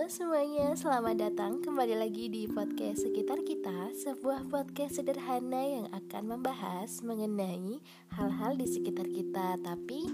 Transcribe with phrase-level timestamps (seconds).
[0.00, 6.24] Halo semuanya, selamat datang kembali lagi di podcast sekitar kita Sebuah podcast sederhana yang akan
[6.24, 7.84] membahas mengenai
[8.16, 9.60] hal-hal di sekitar kita.
[9.60, 10.08] Tapi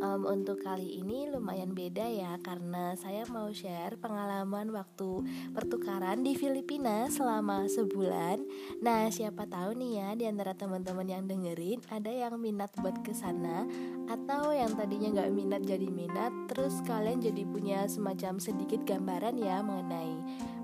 [0.00, 6.32] um, untuk kali ini lumayan beda ya Karena saya mau share pengalaman waktu pertukaran di
[6.32, 8.40] Filipina selama sebulan.
[8.80, 13.12] Nah siapa tahu nih ya di antara teman-teman yang dengerin Ada yang minat buat ke
[13.12, 13.68] sana
[14.06, 19.60] Atau yang tadinya gak minat jadi minat Terus kalian jadi punya semacam sedikit gambaran ya
[19.60, 20.16] mengenai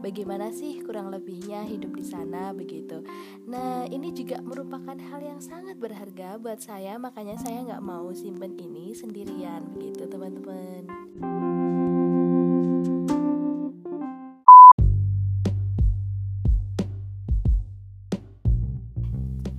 [0.02, 3.06] bagaimana sih kurang lebihnya hidup di sana begitu.
[3.46, 8.58] Nah ini juga merupakan hal yang sangat berharga buat saya makanya saya nggak mau simpen
[8.58, 11.61] ini sendirian begitu teman-teman.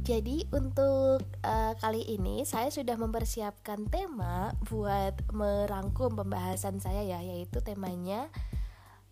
[0.03, 7.63] Jadi untuk uh, kali ini saya sudah mempersiapkan tema buat merangkum pembahasan saya ya yaitu
[7.63, 8.27] temanya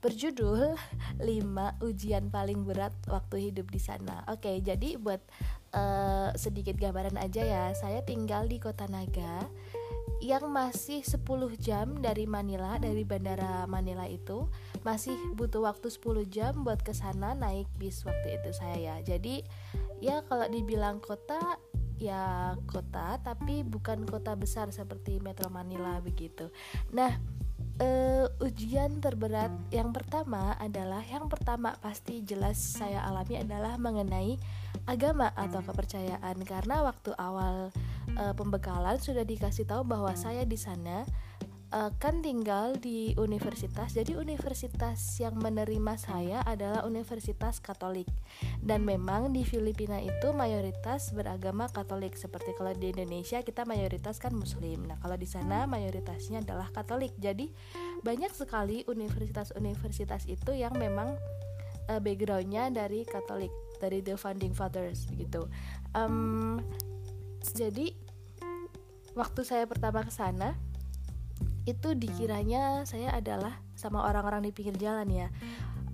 [0.03, 0.75] berjudul
[1.23, 4.27] 5 ujian paling berat waktu hidup di sana.
[4.27, 5.23] Oke, jadi buat
[5.71, 7.65] uh, sedikit gambaran aja ya.
[7.71, 9.47] Saya tinggal di Kota Naga
[10.19, 11.23] yang masih 10
[11.57, 14.45] jam dari Manila dari bandara Manila itu
[14.85, 18.95] masih butuh waktu 10 jam buat ke sana naik bis waktu itu saya ya.
[19.01, 19.41] Jadi
[20.01, 21.39] ya kalau dibilang kota
[22.01, 26.49] ya kota tapi bukan kota besar seperti Metro Manila begitu.
[26.89, 27.21] Nah,
[27.77, 34.41] uh, ujian terberat yang pertama adalah yang pertama pasti jelas saya alami adalah mengenai
[34.89, 37.69] agama atau kepercayaan karena waktu awal
[38.17, 41.05] uh, pembekalan sudah dikasih tahu bahwa saya di sana
[41.71, 43.95] uh, kan tinggal di universitas.
[43.95, 48.07] Jadi universitas yang menerima saya adalah Universitas Katolik.
[48.59, 52.19] Dan memang di Filipina itu mayoritas beragama Katolik.
[52.19, 54.85] Seperti kalau di Indonesia kita mayoritas kan Muslim.
[54.85, 57.15] Nah kalau di sana mayoritasnya adalah Katolik.
[57.17, 57.49] Jadi
[58.03, 61.15] banyak sekali universitas-universitas itu yang memang
[61.87, 65.47] uh, backgroundnya dari Katolik, dari the founding fathers gitu.
[65.95, 66.59] Um,
[67.41, 67.91] jadi
[69.11, 70.55] waktu saya pertama ke sana
[71.69, 75.27] itu dikiranya saya adalah sama orang-orang di pinggir jalan ya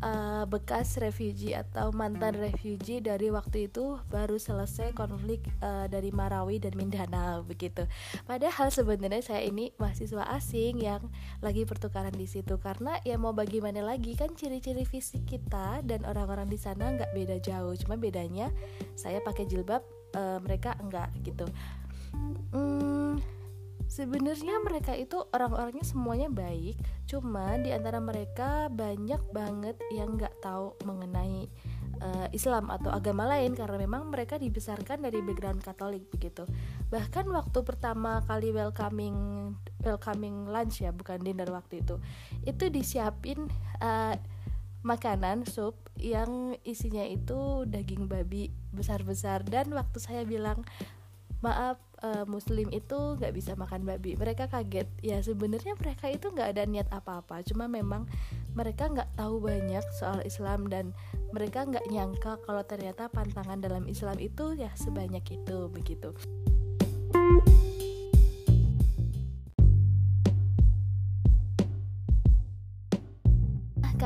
[0.01, 6.61] uh, bekas refugee atau mantan refugee dari waktu itu baru selesai konflik uh, dari Marawi
[6.61, 7.85] dan Mindanao begitu.
[8.25, 11.01] Padahal sebenarnya saya ini mahasiswa asing yang
[11.41, 16.49] lagi pertukaran di situ karena ya mau bagaimana lagi kan ciri-ciri fisik kita dan orang-orang
[16.49, 18.51] di sana nggak beda jauh, cuma bedanya
[18.93, 19.81] saya pakai jilbab,
[20.17, 21.45] uh, mereka enggak gitu.
[22.51, 22.96] Hmm,
[23.87, 26.75] sebenarnya mereka itu orang-orangnya semuanya baik
[27.07, 31.47] cuma di antara mereka banyak banget yang nggak tahu mengenai
[32.01, 36.45] uh, Islam atau agama lain karena memang mereka dibesarkan dari background Katolik begitu.
[36.91, 39.15] Bahkan waktu pertama kali welcoming
[39.81, 41.95] welcoming lunch ya bukan dinner waktu itu
[42.43, 43.47] itu disiapin
[43.81, 44.15] uh,
[44.85, 49.43] makanan sup yang isinya itu daging babi besar-besar.
[49.43, 50.63] Dan waktu saya bilang
[51.41, 54.13] maaf uh, muslim itu nggak bisa makan babi.
[54.17, 54.87] Mereka kaget.
[55.01, 57.41] Ya sebenarnya mereka itu nggak ada niat apa-apa.
[57.45, 58.05] Cuma memang
[58.57, 60.93] mereka nggak tahu banyak soal Islam dan
[61.31, 66.15] mereka nggak nyangka kalau ternyata pantangan dalam Islam itu ya sebanyak itu begitu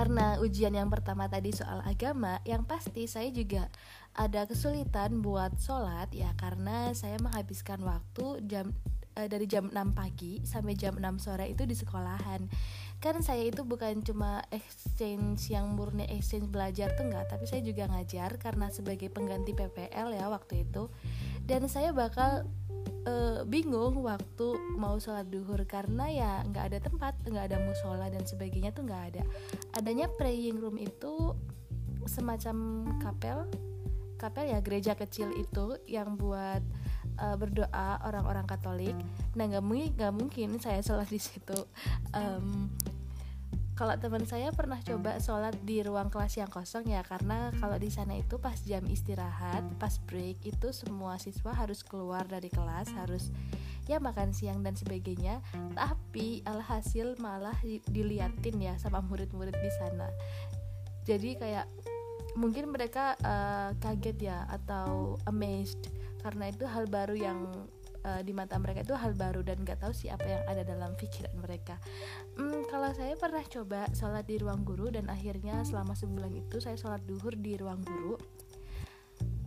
[0.01, 3.69] karena ujian yang pertama tadi soal agama, yang pasti saya juga
[4.17, 8.73] ada kesulitan buat sholat ya karena saya menghabiskan waktu jam
[9.13, 12.50] uh, dari jam 6 pagi sampai jam 6 sore itu di sekolahan.
[12.97, 17.85] Kan saya itu bukan cuma exchange yang murni exchange belajar tuh enggak, tapi saya juga
[17.85, 20.90] ngajar karena sebagai pengganti PPL ya waktu itu.
[21.45, 22.50] Dan saya bakal
[23.07, 28.23] uh, bingung waktu mau sholat duhur karena ya nggak ada tempat nggak ada musola dan
[28.25, 29.23] sebagainya tuh nggak ada.
[29.78, 31.35] Adanya praying room itu
[32.09, 33.45] semacam kapel
[34.17, 36.61] kapel ya gereja kecil itu yang buat
[37.17, 38.97] uh, berdoa orang-orang Katolik.
[39.34, 41.58] Nah nggak mungkin nggak mungkin saya sholat di situ.
[42.14, 42.70] Um,
[43.81, 47.89] kalau teman saya pernah coba sholat di ruang kelas yang kosong ya karena kalau di
[47.89, 53.33] sana itu pas jam istirahat pas break itu semua siswa harus keluar dari kelas harus
[53.89, 55.41] ya makan siang dan sebagainya.
[55.73, 57.57] Tapi alhasil malah
[57.89, 60.07] diliatin ya sama murid-murid di sana.
[61.03, 61.66] Jadi kayak
[62.37, 65.91] mungkin mereka uh, kaget ya atau amazed
[66.22, 67.49] karena itu hal baru yang
[68.06, 71.34] uh, di mata mereka itu hal baru dan nggak tahu siapa yang ada dalam pikiran
[71.40, 71.78] mereka.
[72.38, 76.78] Hmm, kalau saya pernah coba sholat di ruang guru dan akhirnya selama sebulan itu saya
[76.78, 78.16] sholat duhur di ruang guru.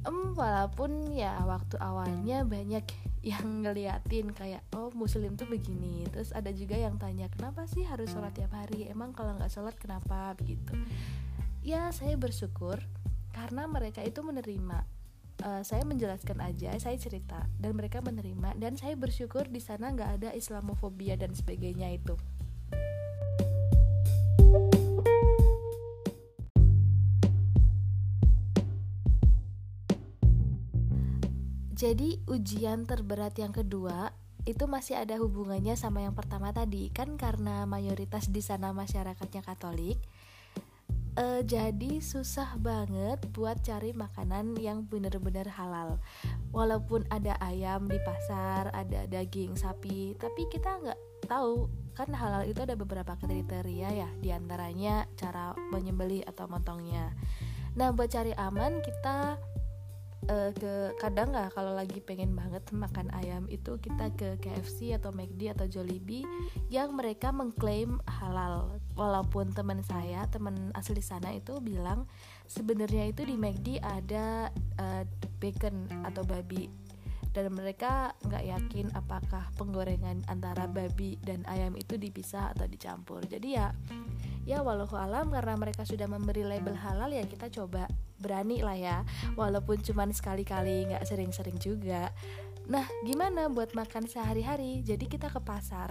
[0.05, 2.85] Um, walaupun ya waktu awalnya banyak
[3.25, 8.13] yang ngeliatin kayak oh muslim tuh begini terus ada juga yang tanya kenapa sih harus
[8.13, 10.77] sholat tiap hari emang kalau nggak sholat kenapa begitu
[11.65, 12.85] ya saya bersyukur
[13.33, 14.85] karena mereka itu menerima
[15.43, 20.23] uh, saya menjelaskan aja saya cerita dan mereka menerima dan saya bersyukur di sana nggak
[20.23, 22.15] ada islamofobia dan sebagainya itu
[31.75, 34.15] Jadi ujian terberat yang kedua
[34.49, 40.01] itu masih ada hubungannya sama yang pertama tadi kan karena mayoritas di sana masyarakatnya Katolik.
[41.15, 46.03] Uh, jadi susah banget buat cari makanan yang bener-bener halal.
[46.51, 51.01] Walaupun ada ayam di pasar, ada daging sapi, tapi kita nggak
[51.31, 57.15] tahu kan halal itu ada beberapa kriteria ya, di antaranya cara menyembelih atau motongnya.
[57.79, 59.39] Nah buat cari aman kita
[60.31, 65.13] uh, ke kadang nggak kalau lagi pengen banget makan ayam itu kita ke KFC atau
[65.13, 66.25] McD atau Jollibee
[66.73, 72.07] yang mereka mengklaim halal walaupun teman saya teman asli sana itu bilang
[72.47, 75.03] sebenarnya itu di McD ada uh,
[75.43, 76.71] bacon atau babi.
[77.35, 83.27] Dan mereka nggak yakin apakah penggorengan antara babi dan ayam itu dipisah atau dicampur.
[83.27, 83.75] Jadi ya
[84.47, 87.91] ya walau alam karena mereka sudah memberi label halal ya kita coba
[88.23, 88.99] berani lah ya.
[89.35, 92.15] Walaupun cuman sekali-kali nggak sering-sering juga.
[92.71, 94.87] Nah gimana buat makan sehari-hari?
[94.87, 95.91] Jadi kita ke pasar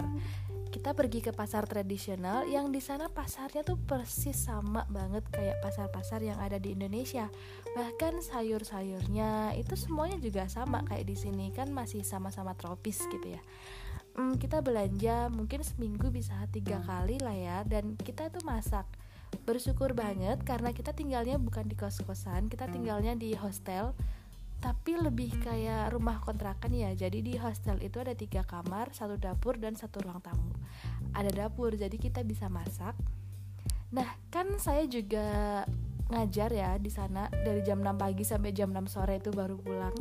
[0.74, 6.18] kita pergi ke pasar tradisional yang di sana pasarnya tuh persis sama banget kayak pasar-pasar
[6.18, 7.30] yang ada di Indonesia.
[7.78, 13.42] Bahkan sayur-sayurnya itu semuanya juga sama kayak di sini kan masih sama-sama tropis gitu ya.
[14.18, 18.90] Hmm, kita belanja mungkin seminggu bisa tiga kali lah ya dan kita tuh masak.
[19.46, 23.94] Bersyukur banget karena kita tinggalnya bukan di kos-kosan kita tinggalnya di hostel
[24.64, 26.96] tapi lebih kayak rumah kontrakan ya.
[26.96, 30.48] Jadi di hostel itu ada tiga kamar satu dapur dan satu ruang tamu.
[31.12, 32.96] Ada dapur jadi kita bisa masak.
[33.92, 35.68] Nah kan saya juga
[36.08, 39.92] ngajar ya di sana dari jam 6 pagi sampai jam 6 sore itu baru pulang.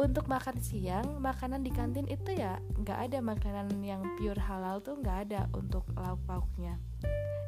[0.00, 3.20] Untuk makan siang makanan di kantin itu ya nggak ada.
[3.20, 6.80] Makanan yang pure halal tuh nggak ada untuk lauk pauknya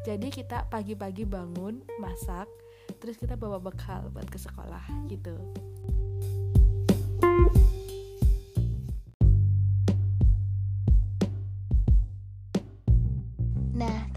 [0.00, 2.48] jadi kita pagi-pagi bangun masak
[3.04, 4.80] terus kita bawa bekal buat ke sekolah
[5.12, 5.36] gitu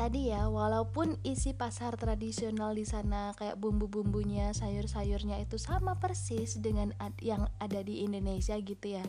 [0.04, 6.92] tadi ya, walaupun isi pasar tradisional di sana kayak bumbu-bumbunya, sayur-sayurnya itu sama persis dengan
[7.00, 9.06] ad yang ada di Indonesia gitu ya.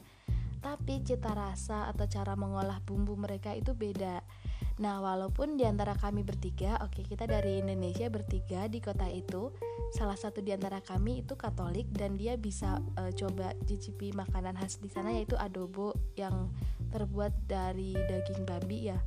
[0.62, 4.22] Tapi cita rasa atau cara mengolah bumbu mereka itu beda.
[4.78, 9.50] Nah, walaupun di antara kami bertiga, oke okay, kita dari Indonesia bertiga di kota itu,
[9.98, 14.78] salah satu di antara kami itu Katolik dan dia bisa uh, coba cicipi makanan khas
[14.78, 16.54] di sana yaitu adobo yang
[16.94, 18.98] terbuat dari daging babi ya.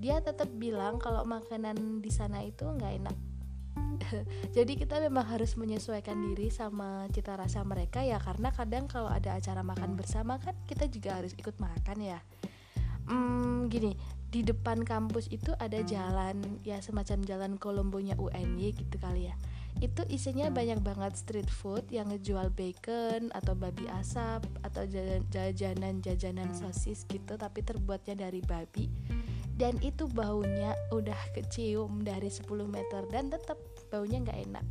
[0.00, 3.16] Dia tetap bilang kalau makanan di sana itu nggak enak.
[4.56, 9.36] Jadi kita memang harus menyesuaikan diri sama cita rasa mereka ya karena kadang kalau ada
[9.36, 12.18] acara makan bersama kan kita juga harus ikut makan ya.
[13.02, 13.98] Hmm, gini,
[14.30, 19.36] di depan kampus itu ada jalan ya semacam jalan Kolombonya UNY gitu kali ya
[19.80, 24.84] itu isinya banyak banget street food yang ngejual bacon atau babi asap atau
[25.32, 28.86] jajanan-jajanan sosis gitu tapi terbuatnya dari babi
[29.56, 33.58] dan itu baunya udah kecium dari 10 meter dan tetap
[33.92, 34.66] baunya nggak enak.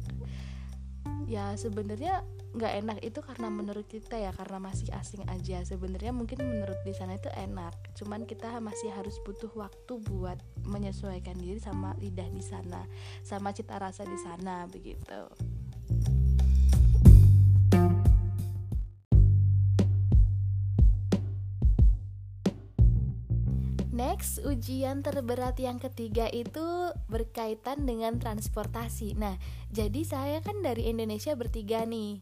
[1.29, 5.63] Ya sebenarnya nggak enak itu karena menurut kita ya karena masih asing aja.
[5.63, 11.37] Sebenarnya mungkin menurut di sana itu enak cuman kita masih harus butuh waktu buat menyesuaikan
[11.37, 12.87] diri sama lidah di sana
[13.21, 15.29] sama cita rasa di sana begitu
[24.21, 29.17] Next, ujian terberat yang ketiga itu berkaitan dengan transportasi.
[29.17, 29.33] Nah,
[29.73, 32.21] jadi saya kan dari Indonesia bertiga nih.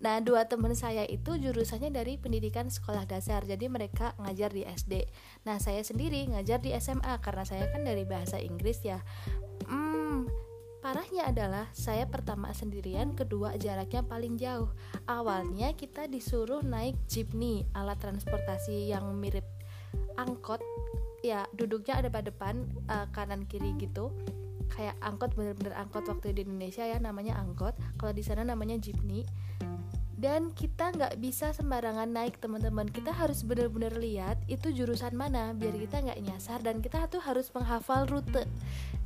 [0.00, 5.12] Nah, dua teman saya itu jurusannya dari pendidikan sekolah dasar, jadi mereka ngajar di SD.
[5.44, 9.04] Nah, saya sendiri ngajar di SMA karena saya kan dari bahasa Inggris ya.
[9.68, 10.32] Hmm,
[10.80, 14.72] parahnya adalah saya pertama sendirian, kedua jaraknya paling jauh.
[15.04, 19.44] Awalnya kita disuruh naik jeepney, alat transportasi yang mirip
[20.16, 20.64] angkot
[21.26, 24.14] ya duduknya ada pada depan uh, kanan kiri gitu.
[24.70, 27.74] Kayak angkot bener-bener angkot waktu di Indonesia ya namanya angkot.
[27.98, 29.26] Kalau di sana namanya jeepney.
[30.16, 32.88] Dan kita nggak bisa sembarangan naik teman-teman.
[32.88, 37.52] Kita harus bener-bener lihat itu jurusan mana biar kita nggak nyasar dan kita tuh harus
[37.52, 38.48] menghafal rute.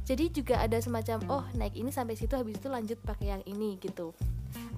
[0.06, 3.74] Jadi juga ada semacam oh naik ini sampai situ habis itu lanjut pakai yang ini
[3.82, 4.14] gitu.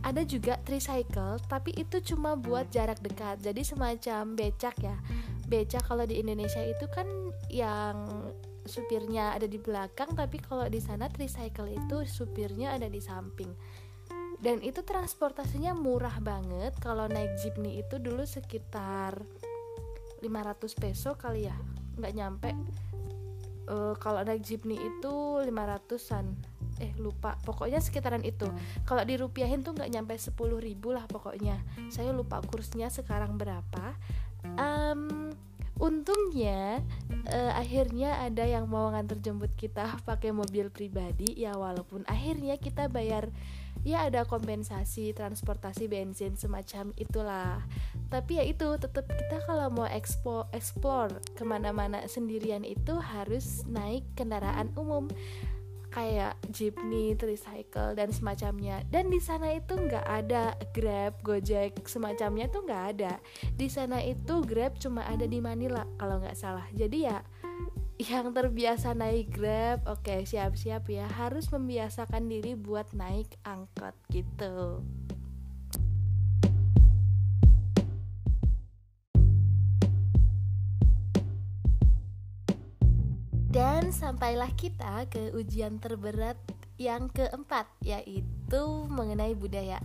[0.03, 3.45] Ada juga tricycle tapi itu cuma buat jarak dekat.
[3.45, 4.97] Jadi semacam becak ya
[5.53, 7.05] becak kalau di Indonesia itu kan
[7.53, 8.09] yang
[8.65, 13.53] supirnya ada di belakang tapi kalau di sana tricycle itu supirnya ada di samping.
[14.43, 16.75] Dan itu transportasinya murah banget.
[16.83, 19.23] Kalau naik jeepney itu dulu sekitar
[20.19, 21.55] 500 peso kali ya
[22.01, 22.51] nggak nyampe.
[23.71, 25.15] Uh, kalau naik jeepney itu
[25.47, 26.27] 500an
[26.83, 27.39] eh lupa.
[27.47, 28.51] Pokoknya sekitaran itu.
[28.83, 31.63] Kalau dirupiahin tuh nggak nyampe 10 ribu lah pokoknya.
[31.93, 33.95] Saya lupa kursnya sekarang berapa.
[34.59, 35.31] Um,
[35.83, 36.79] untungnya
[37.27, 41.35] uh, akhirnya ada yang mau nganter jemput kita pakai mobil pribadi.
[41.35, 43.35] Ya walaupun akhirnya kita bayar
[43.83, 47.67] ya ada kompensasi transportasi bensin semacam itulah.
[48.07, 54.07] Tapi ya itu tetap kita kalau mau explore, explore ke mana-mana sendirian itu harus naik
[54.15, 55.11] kendaraan umum
[55.93, 58.81] kayak jeepney, tricycle dan semacamnya.
[58.89, 63.21] Dan di sana itu nggak ada Grab, Gojek semacamnya tuh nggak ada.
[63.55, 66.65] Di sana itu Grab cuma ada di Manila kalau nggak salah.
[66.73, 67.21] Jadi ya
[68.01, 74.83] yang terbiasa naik Grab, oke okay, siap-siap ya harus membiasakan diri buat naik angkot gitu.
[83.53, 86.41] Dan sampailah kita ke ujian terberat
[86.81, 89.77] yang keempat yaitu mengenai budaya.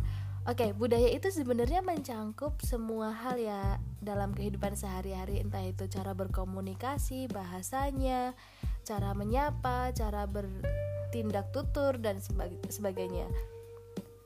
[0.48, 7.28] Oke, budaya itu sebenarnya mencangkup semua hal ya dalam kehidupan sehari-hari, entah itu cara berkomunikasi,
[7.28, 8.32] bahasanya,
[8.88, 12.24] cara menyapa, cara bertindak tutur dan
[12.72, 13.28] sebagainya.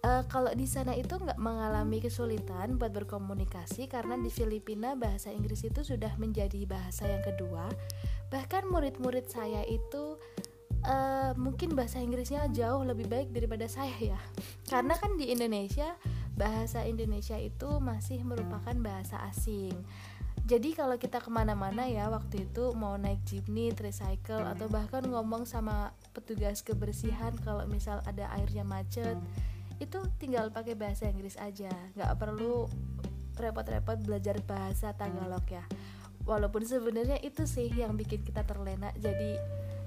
[0.05, 5.65] Uh, kalau di sana itu nggak mengalami kesulitan buat berkomunikasi karena di Filipina bahasa Inggris
[5.65, 7.65] itu sudah menjadi bahasa yang kedua.
[8.31, 10.15] Bahkan murid-murid saya itu
[10.87, 14.19] uh, mungkin bahasa Inggrisnya jauh lebih baik daripada saya ya.
[14.65, 15.99] Karena kan di Indonesia
[16.39, 19.75] bahasa Indonesia itu masih merupakan bahasa asing.
[20.41, 25.45] Jadi kalau kita ke mana-mana ya waktu itu mau naik jeepney, tricycle atau bahkan ngomong
[25.45, 29.15] sama petugas kebersihan kalau misal ada airnya macet
[29.77, 31.71] itu tinggal pakai bahasa Inggris aja.
[31.93, 32.65] Nggak perlu
[33.37, 35.63] repot-repot belajar bahasa Tagalog ya
[36.25, 38.93] walaupun sebenarnya itu sih yang bikin kita terlena.
[38.97, 39.37] Jadi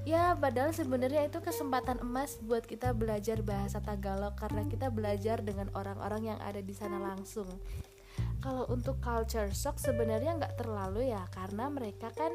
[0.05, 5.73] ya padahal sebenarnya itu kesempatan emas buat kita belajar bahasa Tagalog karena kita belajar dengan
[5.73, 7.49] orang-orang yang ada di sana langsung.
[8.45, 12.31] Kalau untuk culture shock sebenarnya nggak terlalu ya karena mereka kan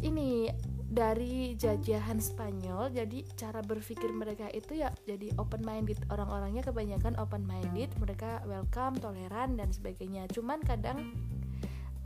[0.00, 0.50] ini
[0.90, 7.46] dari jajahan Spanyol jadi cara berpikir mereka itu ya jadi open minded orang-orangnya kebanyakan open
[7.46, 10.26] minded mereka welcome toleran dan sebagainya.
[10.34, 11.14] Cuman kadang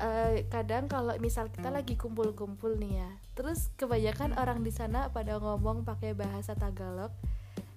[0.00, 5.38] uh, kadang kalau misal kita lagi kumpul-kumpul nih ya terus kebanyakan orang di sana pada
[5.38, 7.10] ngomong pakai bahasa Tagalog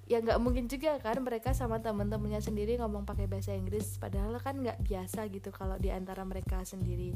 [0.07, 4.55] ya nggak mungkin juga kan mereka sama temen-temennya sendiri ngomong pakai bahasa Inggris padahal kan
[4.55, 7.11] nggak biasa gitu kalau di antara mereka sendiri.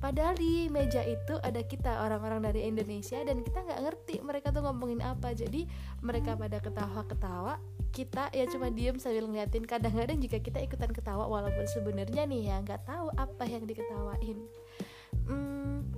[0.00, 4.64] Padahal di meja itu ada kita orang-orang dari Indonesia dan kita nggak ngerti mereka tuh
[4.64, 5.36] ngomongin apa.
[5.36, 5.68] Jadi
[6.00, 9.66] mereka pada ketawa-ketawa kita ya cuma diem sambil ngeliatin.
[9.66, 14.38] Kadang-kadang juga kita ikutan ketawa walaupun sebenarnya nih ya nggak tahu apa yang diketawain.
[15.26, 15.90] Hmm,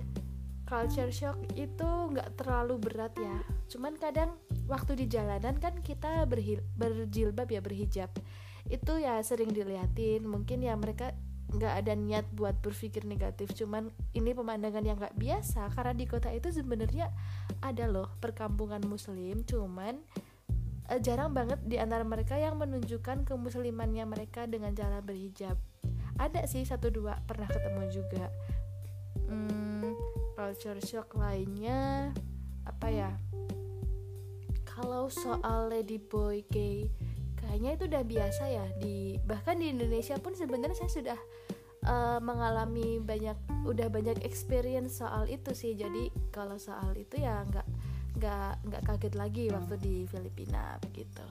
[0.65, 3.37] culture shock itu nggak terlalu berat ya.
[3.69, 4.33] Cuman kadang
[4.65, 6.25] waktu di jalanan kan kita
[6.77, 8.09] berjilbab ya berhijab.
[8.65, 10.25] Itu ya sering diliatin.
[10.25, 11.13] Mungkin ya mereka
[11.53, 13.53] nggak ada niat buat berpikir negatif.
[13.53, 15.69] Cuman ini pemandangan yang nggak biasa.
[15.77, 17.13] Karena di kota itu sebenarnya
[17.61, 19.45] ada loh perkampungan muslim.
[19.45, 20.01] Cuman
[20.91, 25.55] eh, jarang banget di antara mereka yang menunjukkan kemuslimannya mereka dengan cara berhijab.
[26.19, 28.25] Ada sih satu dua pernah ketemu juga.
[29.29, 29.95] Hmm,
[30.37, 32.11] culture shock lainnya
[32.67, 33.11] apa ya?
[34.67, 36.89] Kalau soal lady boy gay
[37.37, 38.65] kayaknya itu udah biasa ya.
[38.77, 41.19] Di bahkan di Indonesia pun sebenarnya saya sudah
[41.87, 43.35] uh, mengalami banyak
[43.65, 45.73] udah banyak experience soal itu sih.
[45.73, 47.67] Jadi kalau soal itu ya nggak
[48.23, 51.27] nggak nggak kaget lagi waktu di Filipina gitu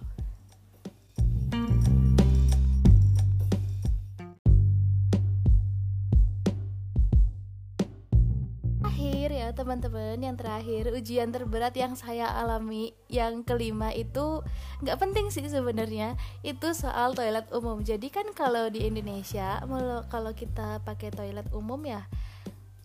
[9.53, 14.41] teman-teman yang terakhir ujian terberat yang saya alami yang kelima itu
[14.81, 17.85] nggak penting sih sebenarnya itu soal toilet umum.
[17.85, 19.61] Jadi kan kalau di Indonesia
[20.09, 22.09] kalau kita pakai toilet umum ya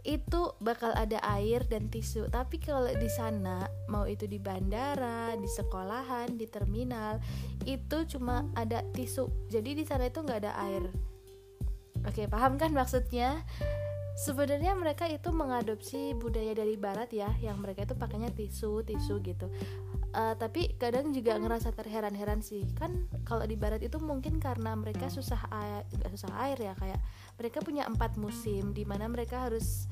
[0.07, 2.31] itu bakal ada air dan tisu.
[2.31, 7.19] Tapi kalau di sana mau itu di bandara di sekolahan di terminal
[7.67, 9.27] itu cuma ada tisu.
[9.51, 10.87] Jadi di sana itu nggak ada air.
[12.07, 13.43] Oke paham kan maksudnya?
[14.17, 19.51] Sebenarnya mereka itu mengadopsi budaya dari barat ya yang mereka itu pakainya tisu tisu gitu.
[20.15, 22.65] Uh, tapi kadang juga ngerasa terheran-heran sih.
[22.79, 26.97] Kan kalau di barat itu mungkin karena mereka susah air susah air ya kayak
[27.37, 29.85] mereka punya empat musim di mana mereka harus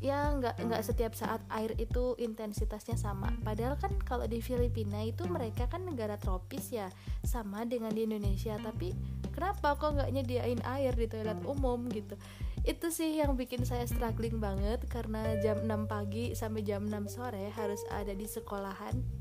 [0.00, 3.34] ya nggak nggak setiap saat air itu intensitasnya sama.
[3.44, 6.88] Padahal kan kalau di Filipina itu mereka kan negara tropis ya
[7.26, 8.56] sama dengan di Indonesia.
[8.56, 8.96] Tapi
[9.34, 12.16] kenapa kok nggak nyediain air di toilet umum gitu?
[12.64, 17.48] Itu sih yang bikin saya struggling banget karena jam 6 pagi sampai jam 6 sore
[17.56, 19.19] harus ada di sekolahan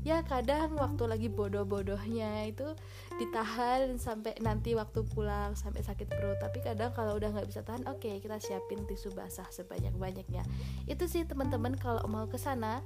[0.00, 2.72] ya kadang waktu lagi bodoh-bodohnya itu
[3.20, 6.40] ditahan sampai nanti waktu pulang sampai sakit perut.
[6.40, 10.42] Tapi kadang kalau udah nggak bisa tahan oke okay, kita siapin tisu basah sebanyak-banyaknya.
[10.88, 12.80] Itu sih teman-teman kalau mau ke sana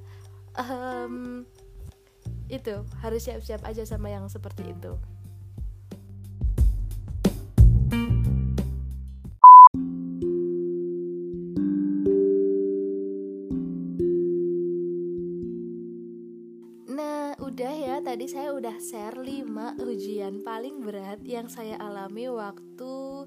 [0.58, 1.46] um,
[2.52, 5.00] itu harus siap-siap aja sama yang seperti itu
[19.54, 23.22] 5 ujian paling berat yang saya alami waktu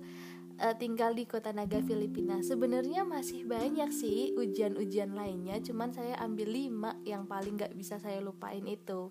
[0.59, 2.43] uh, tinggal di kota Naga Filipina.
[2.43, 8.19] Sebenarnya masih banyak sih ujian-ujian lainnya, cuman saya ambil 5 yang paling gak bisa saya
[8.19, 9.07] lupain itu.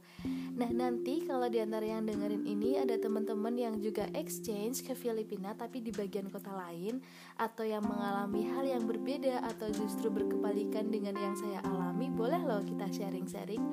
[0.61, 5.57] Nah, nanti kalau di antara yang dengerin ini ada teman-teman yang juga exchange ke Filipina
[5.57, 7.01] tapi di bagian kota lain
[7.41, 12.61] atau yang mengalami hal yang berbeda atau justru berkebalikan dengan yang saya alami, boleh loh
[12.61, 13.65] kita sharing-sharing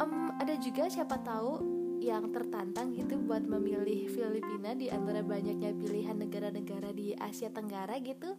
[0.00, 6.16] um, ada juga siapa tahu yang tertantang gitu buat memilih Filipina di antara banyaknya pilihan
[6.16, 8.34] negara-negara di Asia Tenggara gitu.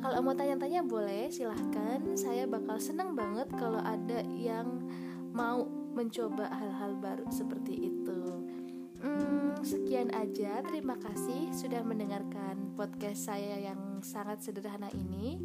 [0.00, 2.00] Kalau mau tanya-tanya boleh, silahkan.
[2.16, 4.80] Saya bakal senang banget kalau ada yang
[5.36, 8.20] mau mencoba hal-hal baru seperti itu.
[9.04, 10.64] Hmm, sekian aja.
[10.64, 15.36] Terima kasih sudah mendengarkan podcast saya yang sangat sederhana ini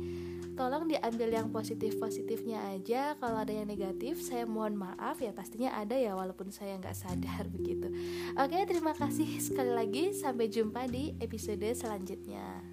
[0.61, 3.17] tolong diambil yang positif-positifnya aja.
[3.17, 5.17] Kalau ada yang negatif saya mohon maaf.
[5.17, 7.89] Ya pastinya ada ya walaupun saya nggak sadar begitu.
[8.37, 10.13] Oke terima kasih sekali lagi.
[10.13, 12.70] Sampai jumpa di episode selanjutnya